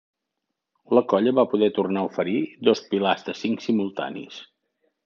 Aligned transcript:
La 0.99 1.03
colla 1.13 1.33
va 1.41 1.45
poder 1.53 1.69
tornar 1.77 2.01
a 2.05 2.09
oferir 2.09 2.35
dos 2.71 2.85
pilars 2.95 3.31
de 3.31 3.39
cinc 3.45 3.67
simultanis. 3.69 4.43